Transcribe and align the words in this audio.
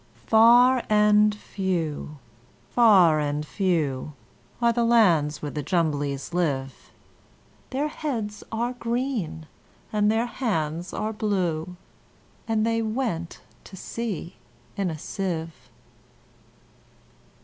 Far 0.25 0.81
and 0.89 1.35
few, 1.35 2.17
far 2.71 3.19
and 3.19 3.45
few, 3.45 4.13
Are 4.59 4.73
the 4.73 4.83
lands 4.83 5.43
where 5.43 5.51
the 5.51 5.61
Jumblies 5.61 6.33
live: 6.33 6.89
Their 7.69 7.87
heads 7.87 8.43
are 8.51 8.73
green, 8.73 9.45
and 9.93 10.11
their 10.11 10.25
hands 10.25 10.91
are 10.91 11.13
blue; 11.13 11.75
And 12.47 12.65
they 12.65 12.81
went 12.81 13.41
to 13.65 13.75
sea 13.77 14.37
in 14.75 14.89
a 14.89 14.97
sieve. 14.97 15.69